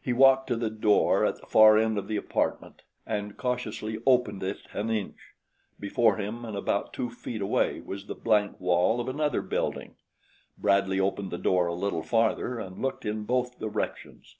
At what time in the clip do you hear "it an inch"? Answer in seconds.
4.42-5.18